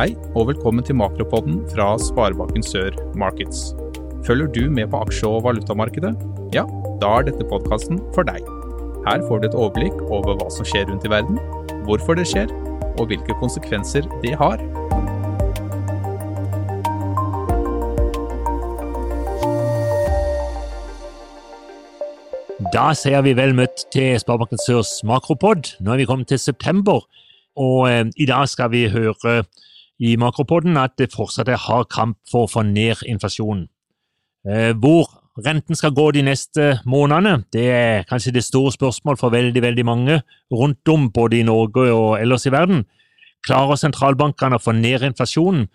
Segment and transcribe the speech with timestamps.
[0.00, 3.74] Hei, og velkommen til Makropodden fra Sparebanken Sør Markets.
[4.24, 6.14] Følger du med på aksje- og valutamarkedet?
[6.56, 6.62] Ja,
[7.02, 8.40] da er dette podkasten for deg.
[9.04, 11.36] Her får du et overblikk over hva som skjer rundt i verden,
[11.84, 12.48] hvorfor det skjer,
[12.96, 14.64] og hvilke konsekvenser det har.
[22.72, 25.74] Da sier vi vel møtt til Sparebanken Sørs makropod.
[25.76, 27.04] Nå er vi kommet til september,
[27.52, 29.42] og eh, i dag skal vi høre
[30.00, 33.66] i makropodden at det fortsatt er hard kamp for å få ned inflasjonen.
[34.48, 35.10] Eh, hvor
[35.44, 39.84] renten skal gå de neste månedene, det er kanskje det store spørsmål for veldig, veldig
[39.84, 40.20] mange
[40.52, 42.86] rundt om, både i Norge og ellers i verden.
[43.46, 45.68] Klarer sentralbankene å få ned inflasjonen,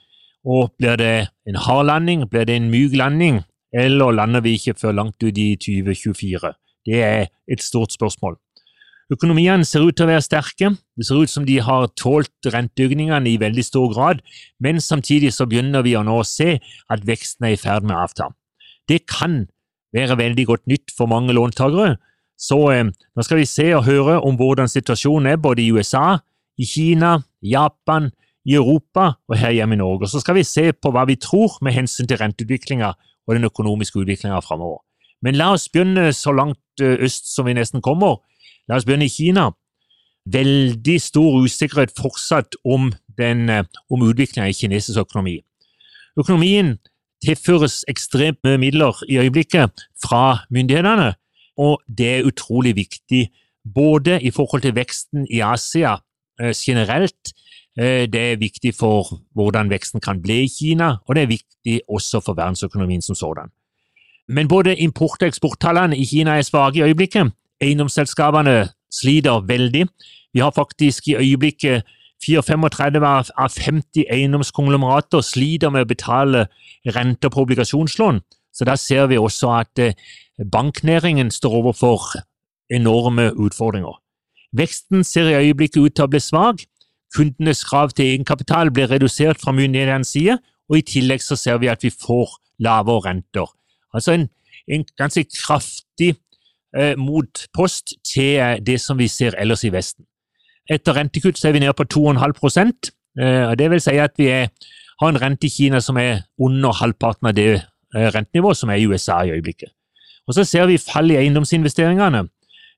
[0.46, 1.14] og blir det
[1.50, 3.42] en hard landing, blir det en myk landing,
[3.74, 6.54] eller lander vi ikke før langt ut i 2024?
[6.86, 8.38] Det er et stort spørsmål.
[9.14, 13.30] Økonomiene ser ut til å være sterke, det ser ut som de har tålt renteøkningene
[13.30, 14.24] i veldig stor grad,
[14.58, 16.56] men samtidig så begynner vi å nå se
[16.90, 18.32] at veksten er i ferd med å avta.
[18.90, 19.44] Det kan
[19.94, 22.00] være veldig godt nytt for mange låntakere,
[22.36, 26.18] så eh, nå skal vi se og høre om hvordan situasjonen er både i USA,
[26.58, 28.10] i Kina, Japan,
[28.46, 30.10] i Europa og her hjemme i Norge.
[30.10, 32.92] Så skal vi se på hva vi tror med hensyn til renteutviklinga
[33.26, 34.84] og den økonomiske utviklinga framover.
[35.26, 38.20] Men la oss begynne så langt øst som vi nesten kommer.
[38.68, 39.52] La oss begynne i Kina.
[40.26, 43.50] Veldig stor usikkerhet fortsatt om, den,
[43.90, 45.38] om utviklingen i kinesisk økonomi.
[46.18, 46.78] Økonomien
[47.26, 51.14] tilføres ekstremt mye midler i øyeblikket fra myndighetene,
[51.58, 53.30] og det er utrolig viktig
[53.74, 55.96] både i forhold til veksten i Asia
[56.58, 57.34] generelt,
[57.76, 62.22] det er viktig for hvordan veksten kan bli i Kina, og det er viktig også
[62.24, 63.52] for verdensøkonomien som sådan.
[64.28, 67.32] Men både import- og eksporttallene i Kina er svake i øyeblikket.
[67.64, 69.86] Eiendomsselskapene sliter veldig.
[70.34, 71.86] Vi har faktisk i øyeblikket
[72.26, 73.02] 34
[73.38, 76.46] av 50 eiendomskonglomerater sliter med å betale
[76.96, 78.22] renter på obligasjonslån.
[78.56, 79.82] Så da ser vi også at
[80.52, 82.16] banknæringen står overfor
[82.72, 84.00] enorme utfordringer.
[84.56, 86.64] Veksten ser i øyeblikket ut til å bli svak.
[87.16, 91.70] Kundenes krav til egenkapital blir redusert fra myndighetenes side, og i tillegg så ser vi
[91.72, 93.52] at vi får lavere renter.
[93.94, 94.28] Altså en,
[94.72, 96.22] en ganske kraftig eh,
[97.00, 100.04] motpost til det som vi ser ellers i Vesten.
[100.70, 102.72] Etter rentekutt så er vi nede på 2,5
[103.22, 104.50] eh, Det vil si at vi er,
[105.02, 108.82] har en rente i Kina som er under halvparten av det eh, rentenivået som er
[108.82, 109.70] i USA i øyeblikket.
[110.28, 112.28] Og Så ser vi fall i eiendomsinvesteringene.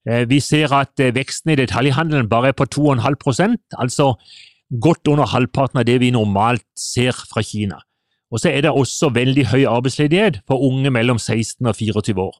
[0.09, 4.13] Eh, vi ser at eh, veksten i detaljhandelen bare er på 2,5% altså
[4.81, 7.79] godt under halvparten av det vi normalt ser fra Kina.
[8.31, 12.35] Og så er det også veldig høy arbeidsledighet for unge mellom 16 og 24 år.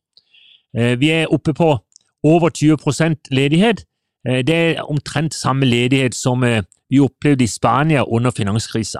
[0.74, 1.70] Vi er oppe på
[2.24, 3.86] over 20% ledighet.
[4.24, 9.00] Det er omtrent samme ledighet som vi opplevde i Spania under finanskrisa.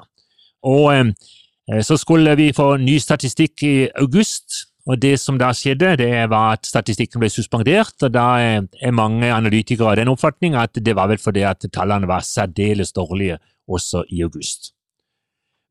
[1.82, 6.54] Så skulle vi få ny statistikk i august, og Det som da skjedde, det var
[6.56, 7.96] at statistikken ble suspendert.
[8.02, 12.08] og Da er mange analytikere av den oppfatning at det var vel fordi at tallene
[12.08, 14.72] var særdeles dårlige også i august.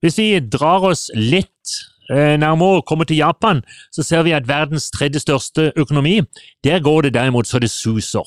[0.04, 1.72] Hvis vi drar oss litt
[2.10, 3.62] nærmere og kommer til Japan,
[3.92, 6.20] så ser vi at verdens tredje største økonomi,
[6.64, 8.26] der går det derimot så det suser.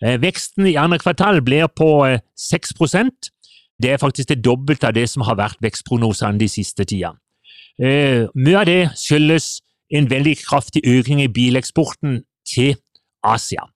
[0.00, 2.72] Veksten i andre kvartal blir på 6
[3.82, 7.12] Det er faktisk det dobbelte av det som har vært vekstprognosene de siste tida.
[7.80, 9.60] Mye av det skyldes
[9.90, 12.76] en veldig kraftig økning i bileksporten til
[13.24, 13.66] Asia.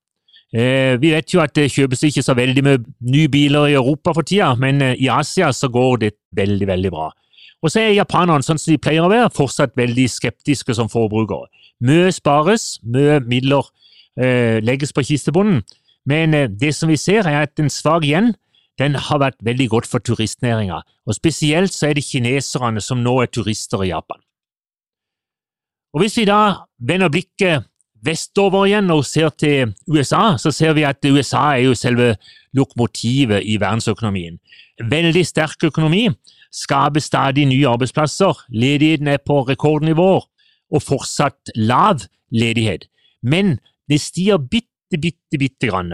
[0.53, 2.78] Vi vet jo at det kjøpes ikke så veldig mye
[3.11, 7.11] nye biler i Europa for tida, men i Asia så går det veldig, veldig bra.
[7.62, 11.49] Og så er japanerne, sånn som de pleier å være, fortsatt veldig skeptiske som forbrukere.
[11.84, 13.66] Mye spares, mye midler
[14.21, 15.62] eh, legges på kistebunnen,
[16.09, 18.34] men eh, det som vi ser, er at en svak yen
[18.81, 23.21] den har vært veldig godt for turistnæringa, og spesielt så er det kineserne som nå
[23.22, 24.19] er turister i Japan.
[25.94, 27.69] Og Hvis vi da vender blikket
[28.05, 32.16] vestover igjen og ser til USA, så ser vi at USA er jo selve
[32.55, 34.41] lokomotivet i verdensøkonomien.
[34.91, 36.08] Veldig sterk økonomi,
[36.55, 40.23] skaper stadig nye arbeidsplasser, ledigheten er på rekordnivåer
[40.75, 42.87] og fortsatt lav ledighet.
[43.23, 43.59] Men
[43.91, 45.93] det stiger bitte, bitte, bitte grann.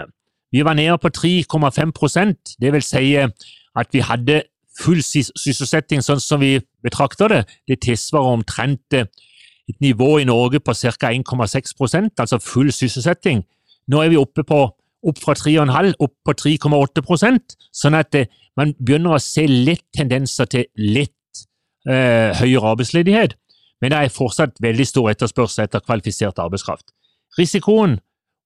[0.52, 4.42] Vi var nede på 3,5% det vil si at vi hadde
[4.80, 7.40] full sysselsetting sånn som vi betrakter det.
[7.68, 11.12] Det tilsvarer omtrent et nivå i Norge på ca.
[11.12, 13.44] 1,6% altså full sysselsetting.
[13.90, 14.64] Nå er vi oppe på,
[15.06, 18.26] opp fra 3,5 opp på 3,8% sånn at det,
[18.58, 21.44] man begynner å se litt tendenser til litt
[21.88, 23.36] eh, høyere arbeidsledighet.
[23.80, 26.90] Men det er fortsatt veldig stor etterspørsel etter kvalifisert arbeidskraft.
[27.38, 27.98] Risikoen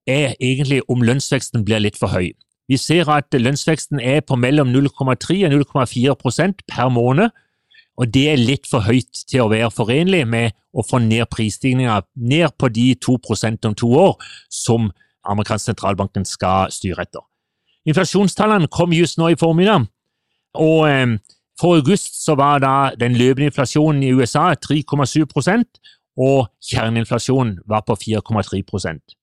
[0.06, 2.34] er egentlig om lønnsveksten blir litt for høy.
[2.68, 7.32] Vi ser at lønnsveksten er på mellom 0,3 og 0,4% per måned,
[7.94, 12.00] og det er litt for høyt til å være forenlig med å få ned prisstigninga
[12.16, 13.18] ned på de 2
[13.68, 14.16] om to år
[14.50, 14.90] som
[15.30, 17.24] amerikansk sentralbanken skal styre etter.
[17.88, 19.88] Inflasjonstallene kom just nå i formiddag,
[20.54, 21.16] og eh,
[21.60, 25.66] for august så var da den løpende inflasjonen i USA 3,7%
[26.18, 29.14] og kjerneinflasjonen var på 4,3%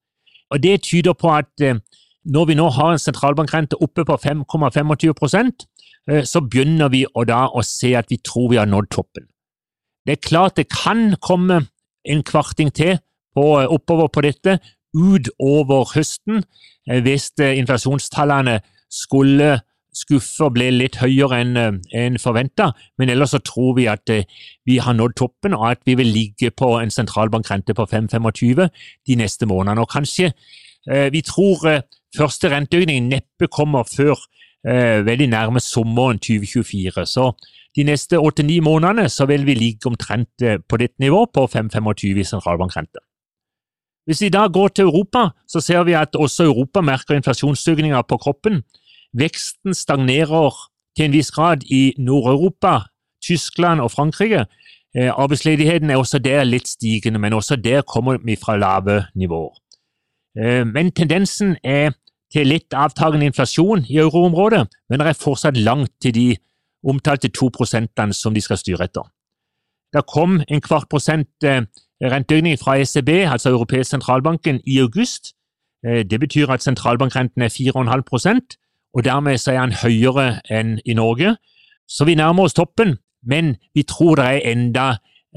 [0.51, 1.79] Og Det tyder på at eh,
[2.25, 5.51] når vi nå har en sentralbankrente oppe på 5,25
[6.09, 9.27] eh, så begynner vi å da å se at vi tror vi har nådd toppen.
[10.05, 11.65] Det er klart det kan komme
[12.05, 12.99] en kvarting til
[13.35, 14.59] på, oppover på dette
[14.95, 16.43] utover høsten
[16.85, 18.59] hvis inflasjonstallene
[18.91, 19.59] skulle
[19.95, 24.11] skuffe og ble litt høyere enn eh, en forventa, men ellers så tror vi at
[24.11, 24.27] eh,
[24.67, 28.67] vi har nådd toppen, og at vi vil ligge på en sentralbankrente på 5,25
[29.07, 29.83] de neste månedene.
[29.83, 31.83] Og kanskje eh, vi tror
[32.17, 34.19] første renteøkning neppe kommer før
[34.61, 37.05] veldig nærme sommeren 2024.
[37.09, 37.31] Så
[37.73, 42.27] de neste åtte-ni månedene så vil vi ligge omtrent på dette nivået, på 5,25 i
[42.29, 43.01] sentralbankrente.
[44.05, 48.17] Hvis vi da går til Europa, så ser vi at også Europa merker inflasjonsstigninger på
[48.17, 48.63] kroppen.
[49.13, 50.55] Veksten stagnerer
[50.97, 52.79] til en viss grad i Nord-Europa,
[53.23, 54.45] Tyskland og Frankrike.
[54.95, 59.55] Eh, arbeidsledigheten er også der litt stigende, men også der kommer vi fra lave nivåer.
[60.39, 61.91] Eh, men tendensen er
[62.31, 66.27] til litt avtagende inflasjon i euroområdet, men det er fortsatt langt til de
[66.87, 69.05] omtalte to prosentene som de skal styre etter.
[69.93, 71.63] Det kom en kvart prosent eh,
[72.01, 75.33] renteøkning fra ECB, altså Europeisk sentralbanken, i august.
[75.83, 78.03] Det betyr at sentralbankrenten er 4,5
[78.93, 81.35] og dermed så er den høyere enn i Norge.
[81.89, 84.87] Så vi nærmer oss toppen, men vi tror det er enda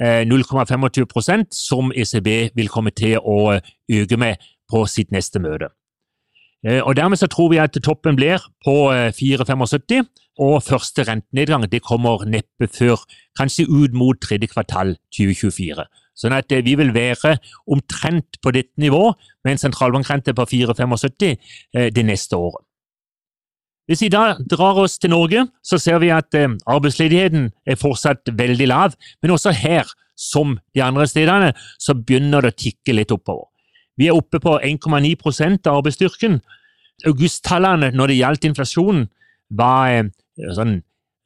[0.00, 5.70] 0,25 eh, som ECB vil komme til å eh, øke med på sitt neste møte.
[6.66, 10.02] Eh, og Dermed så tror vi at toppen blir på 4,75,
[10.42, 13.04] og første rentenedgang det kommer neppe før
[13.38, 15.84] kanskje ut mot tredje kvartal 2024.
[16.14, 22.06] Sånn at vi vil være omtrent på dette nivået med en sentralbankrente på 4,75 det
[22.06, 22.62] neste året.
[23.86, 28.32] Hvis vi da drar oss til Norge, så ser vi at eh, arbeidsledigheten er fortsatt
[28.32, 31.50] veldig lav, men også her, som de andre stedene,
[31.82, 33.50] så begynner det å tikke litt oppover.
[33.98, 36.38] Vi er oppe på 1,9 av arbeidsstyrken.
[37.10, 39.08] Augusttallene når det gjaldt inflasjonen,
[39.52, 40.08] var eh,
[40.56, 40.78] sånn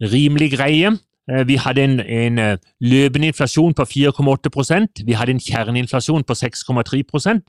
[0.03, 0.97] rimelig greie.
[1.31, 6.33] Eh, vi hadde en, en eh, løpende inflasjon på 4,8% vi hadde en kjerneinflasjon på
[6.33, 7.43] 6,3%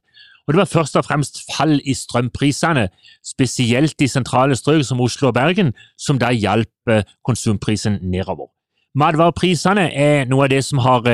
[0.47, 2.87] og det var først og fremst fall i strømprisene,
[3.23, 8.49] spesielt i sentrale strøk som Oslo og Bergen, som da hjalp eh, konsumprisen nedover.
[8.97, 11.05] Matvareprisene er noe av det som har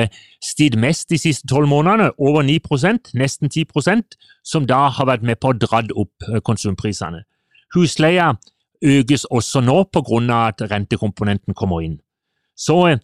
[0.42, 5.36] stiget mest de siste tolv månedene, over 9% nesten 10% som da har vært med
[5.36, 7.26] på å dra opp konsumprisene.
[7.76, 8.32] Husleia
[8.80, 10.48] økes også nå pga.
[10.48, 12.00] at rentekomponenten kommer inn.
[12.56, 12.96] Så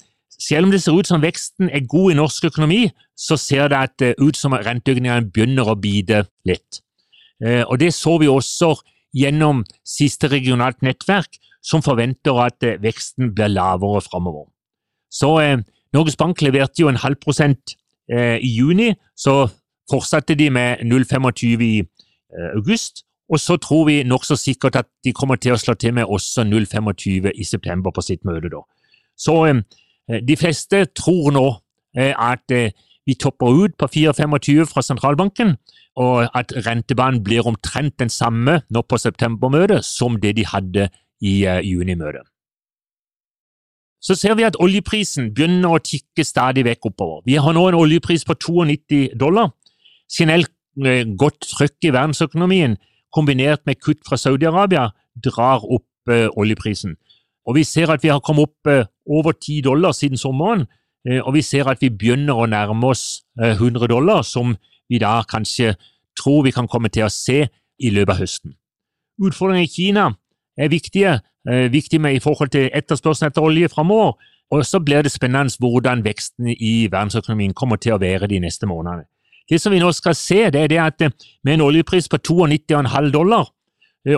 [0.42, 2.86] selv om det ser ut som veksten er god i norsk økonomi,
[3.18, 6.80] så ser det eh, ut som renteøkningene begynner å bite litt.
[7.44, 8.74] Eh, og Det så vi også
[9.14, 14.48] gjennom siste regionalt nettverk, som forventer at eh, veksten blir lavere framover.
[15.12, 15.28] Så
[15.92, 17.74] Norges Bank leverte jo en halv prosent
[18.08, 19.50] i juni, så
[19.92, 21.82] fortsatte de med 0,25 i
[22.56, 23.02] august.
[23.28, 26.46] Og så tror vi nokså sikkert at de kommer til å slå til med også
[26.48, 28.48] 0,25 i september på sitt møte.
[28.48, 28.64] da.
[29.22, 29.36] Så
[30.10, 31.46] Eh, de fleste tror nå
[31.96, 32.72] eh, at eh,
[33.06, 35.56] vi topper ut på 4,25 fra sentralbanken,
[35.98, 40.86] og at rentebanen blir omtrent den samme nå på septembermøtet som det de hadde
[41.20, 42.24] i junimøtet.
[44.02, 47.20] Så ser vi at oljeprisen begynner å tikke stadig vekk oppover.
[47.26, 49.52] Vi har nå en oljepris på 92 dollar.
[50.10, 50.50] Generelt
[51.18, 52.78] godt trøkk i verdensøkonomien
[53.14, 54.88] kombinert med kutt fra Saudi-Arabia
[55.22, 56.96] drar opp oljeprisen.
[57.46, 60.66] Og vi ser at vi har kommet opp eh, over 10 dollar siden sommeren,
[61.08, 64.54] eh, og vi ser at vi begynner å nærme oss 100 eh, dollar, som
[64.90, 65.74] vi da kanskje
[66.18, 67.46] tror vi kan komme til å se
[67.82, 68.54] i løpet av høsten.
[69.22, 70.10] Utfordringene i Kina
[70.58, 71.20] er viktige,
[71.72, 74.18] viktige med i forhold til etterspørselen etter olje framover,
[74.52, 78.68] og så blir det spennende hvordan veksten i verdensøkonomien kommer til å være de neste
[78.68, 79.08] månedene.
[79.48, 81.06] Det som vi nå skal se, det er det at
[81.44, 83.48] med en oljepris på 92,5 dollar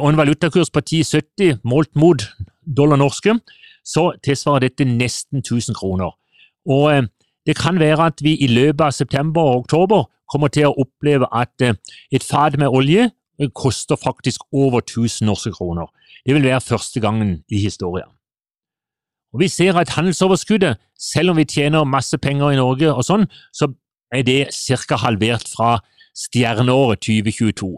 [0.00, 2.26] og en valutakurs på 10,70 målt mot
[2.66, 3.36] dollar norske,
[3.84, 6.14] så tilsvarer dette nesten 1000 kroner.
[6.68, 7.06] Og eh,
[7.46, 11.28] det kan være at vi i løpet av september og oktober kommer til å oppleve
[11.32, 11.76] at eh,
[12.12, 15.90] et fat med olje eh, koster faktisk over 1000 norske kroner.
[16.24, 18.08] Det vil være første gangen i historien.
[19.34, 23.26] Og Vi ser at handelsoverskuddet, selv om vi tjener masse penger i Norge, og sånn,
[23.52, 23.66] så
[24.14, 24.96] er det ca.
[25.02, 25.80] halvert fra
[26.14, 27.72] stjerneåret 2022.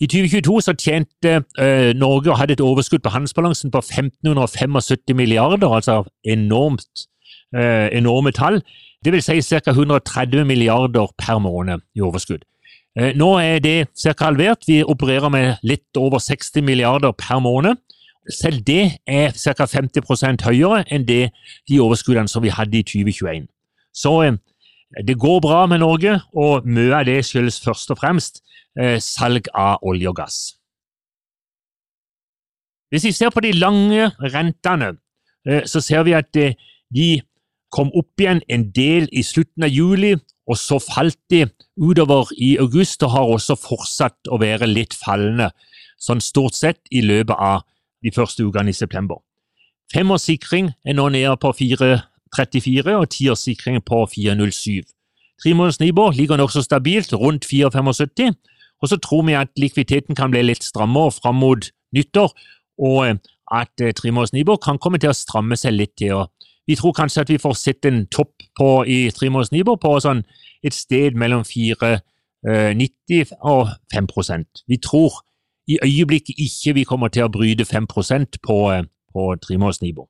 [0.00, 5.66] I 2022 så tjente eh, Norge og hadde et overskudd på handelsbalansen på 1575 milliarder,
[5.74, 7.08] altså enormt,
[7.56, 8.62] eh, enorme tall.
[9.04, 9.70] Det vil si ca.
[9.70, 12.46] 130 milliarder per måned i overskudd.
[12.98, 14.14] Eh, nå er det ca.
[14.24, 14.62] halvert.
[14.66, 17.76] Vi opererer med litt over 60 milliarder per måned.
[18.30, 19.66] Selv det er ca.
[19.66, 21.30] 50 høyere enn det,
[21.68, 23.48] de overskuddene som vi hadde i 2021.
[23.94, 24.38] Så eh,
[25.06, 28.40] det går bra med Norge, og mye av det skyldes først og fremst
[28.78, 30.38] eh, salg av olje og gass.
[32.88, 34.94] Hvis vi ser på de lange rentene,
[35.48, 36.56] eh, så ser vi at eh,
[36.94, 37.20] de
[37.74, 40.14] kom opp igjen en del i slutten av juli,
[40.48, 41.44] og så falt de
[41.76, 45.50] utover i august og har også fortsatt å være litt fallende,
[46.00, 47.66] sånn stort sett i løpet av
[48.00, 49.20] de første ukene i september.
[49.92, 51.52] Femårssikring er nå nede på
[52.36, 54.86] 4,34 og tiårssikring på 4,07.
[55.42, 58.34] Tremåneders nivå ligger nokså stabilt rundt 4,75,
[58.82, 62.34] og så tror vi at likviditeten kan bli litt strammere fram mot nyttår,
[62.78, 63.18] og
[63.54, 66.26] at eh, tremåneders nivå kan komme til å stramme seg litt til.
[66.66, 70.24] vi tror kanskje at vi får sett en topp på, i tremåneders nivå på sånn
[70.62, 72.02] et sted mellom 4,90
[72.44, 75.22] eh, og 5% Vi tror
[75.68, 77.86] i øyeblikket ikke vi kommer til å bryte 5
[78.42, 80.08] på, eh, på tremåneders Nibor.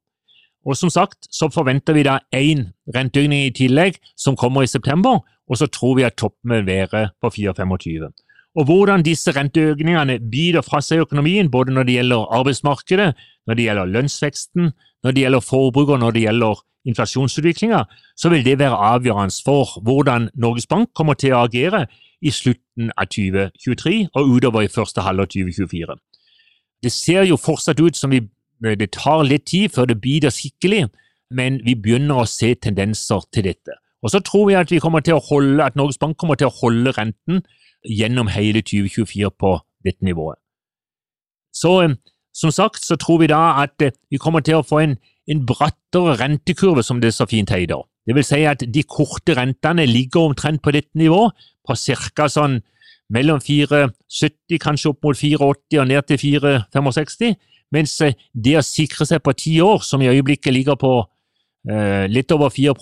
[0.66, 5.20] Og som sagt så forventer vi da én renteøkning i tillegg, som kommer i september,
[5.48, 8.10] og så tror vi at toppen vil være på 4,25.
[8.58, 13.12] Og hvordan disse renteøkningene biter fra seg i økonomien, både når det gjelder arbeidsmarkedet,
[13.46, 14.72] når det gjelder lønnsveksten,
[15.04, 17.84] når det gjelder forbruk og når det gjelder inflasjonsutviklinga,
[18.16, 21.86] så vil det være avgjørende for hvordan Norges Bank kommer til å agere
[22.24, 25.98] i slutten av 2023 og utover i første halvår 2024.
[26.82, 28.22] Det ser jo fortsatt ut som vi,
[28.62, 30.88] det tar litt tid før det biter skikkelig,
[31.30, 33.76] men vi begynner å se tendenser til dette.
[34.02, 36.56] Og så tror vi at, vi til å holde, at Norges Bank kommer til å
[36.60, 37.42] holde renten
[37.84, 40.38] gjennom hele 2024 på dette nivået.
[41.54, 41.72] Så
[42.34, 44.96] som sagt så tror vi da at eh, vi kommer til å få en,
[45.26, 47.82] en brattere rentekurve, som det så fint heter.
[48.06, 51.34] Det vil si at de korte rentene ligger omtrent på dette nivået,
[51.66, 52.28] på ca.
[52.30, 52.60] sånn
[53.12, 57.34] mellom 4,70, kanskje opp mot 4,80 og ned til 4,65,
[57.74, 60.92] mens eh, det å sikre seg på ti år, som i øyeblikket ligger på
[61.70, 62.74] eh, litt over 4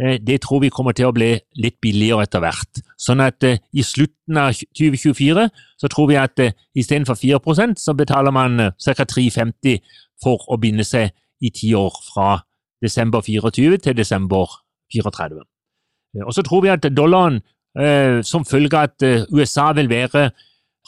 [0.00, 2.80] Eh, det tror vi kommer til å bli litt billigere etter hvert.
[3.00, 5.44] Sånn at eh, i slutten av 2024
[5.82, 9.04] så tror vi at eh, istedenfor 4% så betaler man ca.
[9.04, 9.82] 3,50
[10.22, 12.40] for å binde seg i ti år fra
[12.82, 14.56] desember 24 til desember
[14.94, 15.42] 34.
[16.26, 17.40] Og så tror vi at dollaren,
[18.28, 20.26] som følge av at USA vil være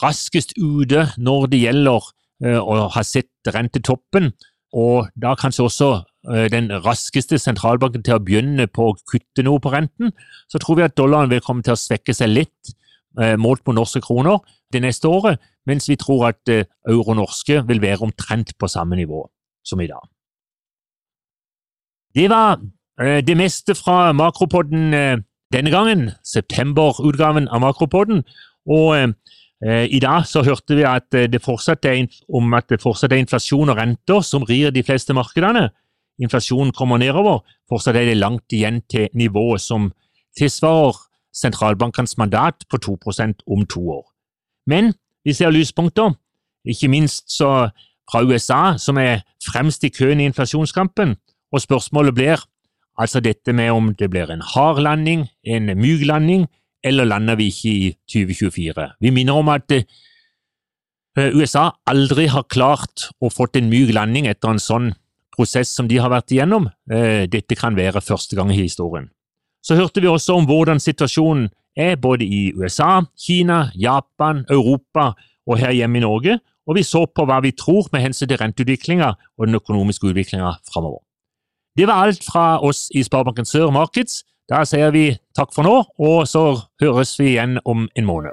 [0.03, 2.11] raskest ute når det gjelder
[2.43, 4.33] å har sett rentetoppen,
[4.75, 5.89] og da kanskje også
[6.25, 10.13] Eh, den raskeste sentralbanken til å begynne på å kutte noe på renten,
[10.49, 12.71] så tror vi at dollaren vil komme til å svekke seg litt
[13.21, 14.39] eh, målt på norske kroner
[14.73, 15.37] det neste året,
[15.69, 19.21] mens vi tror at eh, euro-norske vil være omtrent på samme nivå
[19.65, 20.01] som i dag.
[22.15, 22.61] Det var
[22.95, 24.93] det meste fra Makropodden
[25.51, 28.21] denne gangen, september-utgaven av Makropodden.
[28.71, 29.11] Og
[29.65, 33.71] i dag så hørte vi at det fortsatt er, om at det fortsatt er inflasjon
[33.73, 35.71] og renter som rir de fleste markedene.
[36.21, 39.89] Inflasjonen kommer nedover, fortsatt er det langt igjen til nivået som
[40.37, 40.99] tilsvarer
[41.35, 44.05] sentralbankens mandat på 2% om to år.
[44.67, 44.93] Men
[45.25, 46.13] vi ser lyspunkter,
[46.65, 47.69] ikke minst så
[48.11, 51.15] fra USA, som er fremst i køen i inflasjonskampen,
[51.51, 52.45] og spørsmålet blir
[52.97, 56.47] altså dette med om det blir en hard landing, en myk landing,
[56.85, 58.89] eller lander vi ikke i 2024.
[59.01, 59.85] Vi minner om at eh,
[61.33, 64.93] USA aldri har klart å fått en myk landing etter en sånn
[65.35, 66.69] prosess som de har vært igjennom.
[66.91, 69.09] Eh, dette kan være første gang i historien.
[69.65, 75.13] Så hørte vi også om hvordan situasjonen er både i USA, Kina, Japan, Europa
[75.45, 78.39] og her hjemme i Norge, og vi så på hva vi tror med hensyn til
[78.41, 81.03] renteutviklinga og den økonomiske utviklinga framover.
[81.75, 84.23] Det var alt fra oss i Sparebanken Sør Markets.
[84.45, 86.41] Da sier vi takk for nå, og så
[86.81, 88.29] høres vi igjen om en måned.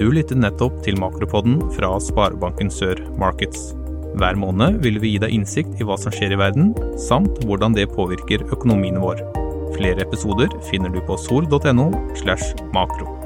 [0.00, 3.74] Du lyttet nettopp til Makropodden fra Sparebanken Sør Markets.
[4.16, 7.76] Hver måned vil vi gi deg innsikt i hva som skjer i verden, samt hvordan
[7.76, 9.20] det påvirker økonomien vår.
[9.76, 13.23] Flere episoder finner du på sol.no slash makro.